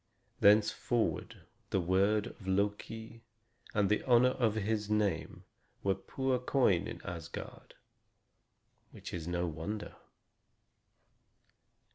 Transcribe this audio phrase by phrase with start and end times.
[0.39, 3.21] Thenceforward the word of Loki
[3.75, 5.43] and the honor of his name
[5.83, 7.75] were poor coin in Asgard;
[8.89, 9.95] which is no wonder.